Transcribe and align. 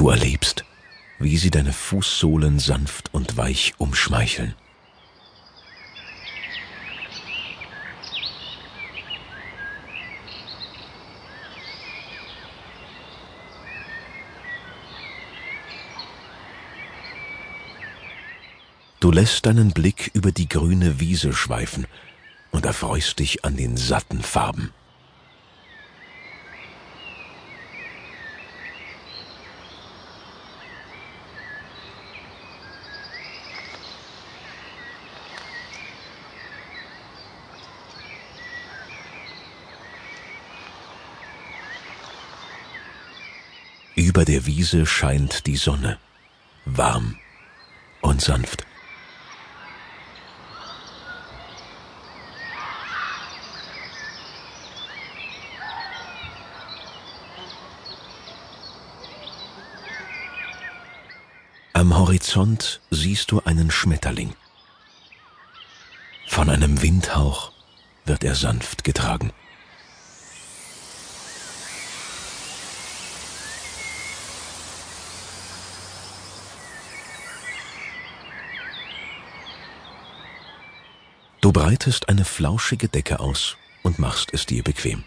Du 0.00 0.08
erlebst, 0.08 0.64
wie 1.18 1.36
sie 1.36 1.50
deine 1.50 1.74
Fußsohlen 1.74 2.58
sanft 2.58 3.12
und 3.12 3.36
weich 3.36 3.74
umschmeicheln. 3.76 4.54
Du 19.00 19.12
lässt 19.12 19.44
deinen 19.44 19.72
Blick 19.72 20.10
über 20.14 20.32
die 20.32 20.48
grüne 20.48 20.98
Wiese 20.98 21.34
schweifen 21.34 21.86
und 22.52 22.64
erfreust 22.64 23.18
dich 23.18 23.44
an 23.44 23.58
den 23.58 23.76
satten 23.76 24.22
Farben. 24.22 24.72
Über 43.94 44.24
der 44.24 44.46
Wiese 44.46 44.86
scheint 44.86 45.46
die 45.46 45.56
Sonne, 45.56 45.98
warm 46.64 47.16
und 48.00 48.20
sanft. 48.20 48.66
Am 61.72 61.96
Horizont 61.96 62.80
siehst 62.90 63.30
du 63.30 63.40
einen 63.40 63.70
Schmetterling. 63.70 64.34
Von 66.28 66.50
einem 66.50 66.82
Windhauch 66.82 67.52
wird 68.04 68.22
er 68.22 68.34
sanft 68.34 68.84
getragen. 68.84 69.32
Du 81.40 81.52
breitest 81.52 82.10
eine 82.10 82.26
flauschige 82.26 82.88
Decke 82.88 83.18
aus 83.18 83.56
und 83.82 83.98
machst 83.98 84.34
es 84.34 84.44
dir 84.44 84.62
bequem. 84.62 85.04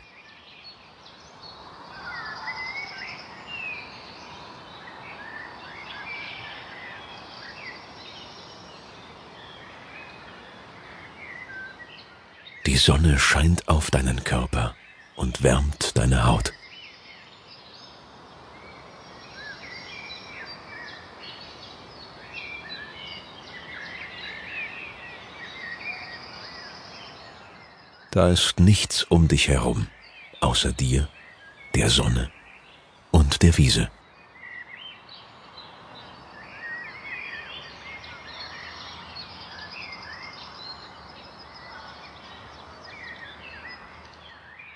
Die 12.65 12.77
Sonne 12.77 13.19
scheint 13.19 13.67
auf 13.67 13.91
deinen 13.91 14.23
Körper 14.23 14.73
und 15.15 15.43
wärmt 15.43 15.95
deine 15.95 16.25
Haut. 16.25 16.53
Da 28.13 28.29
ist 28.29 28.59
nichts 28.59 29.03
um 29.05 29.27
dich 29.27 29.47
herum, 29.47 29.87
außer 30.39 30.71
dir, 30.71 31.09
der 31.73 31.89
Sonne 31.89 32.29
und 33.09 33.41
der 33.41 33.57
Wiese. 33.57 33.89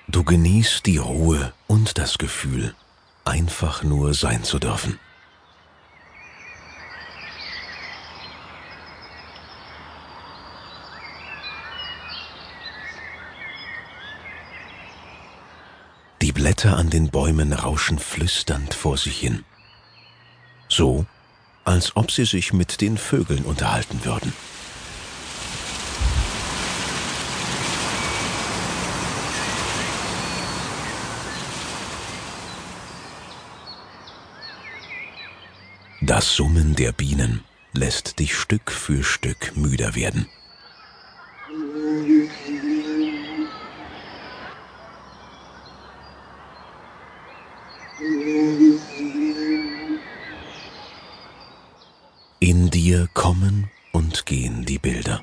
Du 0.08 0.24
genießt 0.24 0.88
die 0.88 0.98
Ruhe 0.98 1.54
und 1.68 2.00
das 2.00 2.18
Gefühl, 2.18 2.74
einfach 3.24 3.84
nur 3.84 4.16
sein 4.16 4.44
zu 4.44 4.58
dürfen. 4.58 4.98
Die 16.28 16.34
Blätter 16.34 16.76
an 16.76 16.90
den 16.90 17.08
Bäumen 17.08 17.54
rauschen 17.54 18.00
flüsternd 18.00 18.74
vor 18.74 18.98
sich 18.98 19.18
hin. 19.18 19.46
So, 20.68 21.06
als 21.64 21.96
ob 21.96 22.12
sie 22.12 22.26
sich 22.26 22.52
mit 22.52 22.82
den 22.82 22.98
Vögeln 22.98 23.46
unterhalten 23.46 24.04
würden. 24.04 24.34
Das 36.02 36.36
Summen 36.36 36.76
der 36.76 36.92
Bienen 36.92 37.46
lässt 37.72 38.20
dich 38.20 38.36
Stück 38.36 38.70
für 38.70 39.02
Stück 39.02 39.56
müder 39.56 39.96
werden. 39.96 40.28
Dir 52.88 53.10
kommen 53.14 53.70
und 53.92 54.26
gehen 54.26 54.64
die 54.64 54.80
Bilder. 54.80 55.22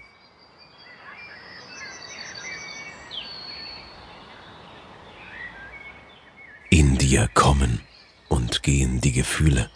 In 6.69 6.99
dir 6.99 7.27
kommen 7.33 7.81
und 8.29 8.63
gehen 8.63 9.01
die 9.01 9.13
Gefühle. 9.13 9.71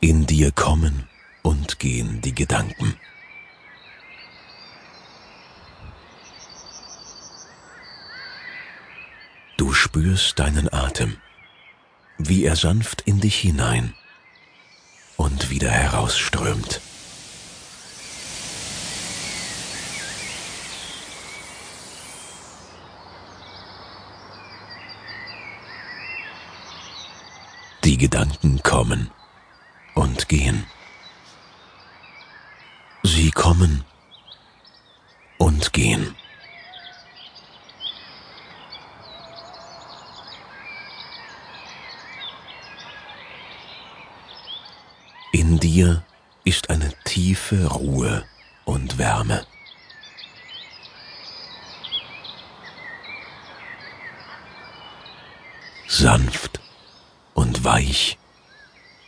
In 0.00 0.24
dir 0.24 0.52
kommen 0.52 1.06
und 1.42 1.78
gehen 1.78 2.22
die 2.22 2.34
Gedanken. 2.34 2.98
Du 9.74 9.80
spürst 9.80 10.38
deinen 10.38 10.72
Atem, 10.72 11.16
wie 12.16 12.44
er 12.44 12.54
sanft 12.54 13.00
in 13.00 13.18
dich 13.18 13.34
hinein 13.40 13.92
und 15.16 15.50
wieder 15.50 15.68
herausströmt. 15.68 16.80
Die 27.82 27.96
Gedanken 27.96 28.62
kommen 28.62 29.10
und 29.96 30.28
gehen. 30.28 30.66
Sie 33.02 33.32
kommen 33.32 33.84
und 35.38 35.72
gehen. 35.72 36.14
In 45.46 45.60
dir 45.60 46.02
ist 46.44 46.70
eine 46.70 46.90
tiefe 47.04 47.66
Ruhe 47.66 48.24
und 48.64 48.96
Wärme. 48.96 49.46
Sanft 55.86 56.60
und 57.34 57.62
weich 57.62 58.16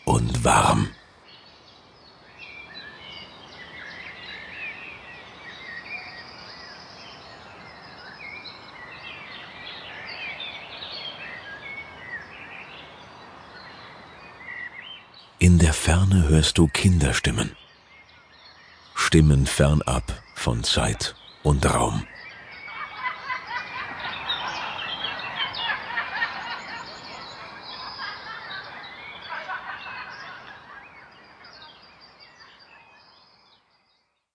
und 0.04 0.44
warm. 0.44 0.90
In 15.38 15.58
der 15.58 15.74
Ferne 15.74 16.30
hörst 16.30 16.56
du 16.56 16.66
Kinderstimmen. 16.66 17.54
Stimmen 18.94 19.44
fernab 19.44 20.22
von 20.34 20.64
Zeit 20.64 21.14
und 21.42 21.66
Raum. 21.66 22.06